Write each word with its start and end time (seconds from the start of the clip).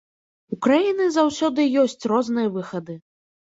У 0.55 0.57
краіны 0.65 1.05
заўсёды 1.17 1.67
ёсць 1.83 2.09
розныя 2.15 2.53
выхады. 2.59 3.01